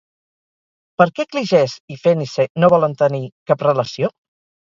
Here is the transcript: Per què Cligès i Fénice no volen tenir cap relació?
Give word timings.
Per 1.01 1.05
què 1.19 1.25
Cligès 1.33 1.75
i 1.95 1.99
Fénice 2.05 2.47
no 2.63 2.71
volen 2.77 2.97
tenir 3.05 3.23
cap 3.51 3.65
relació? 3.71 4.13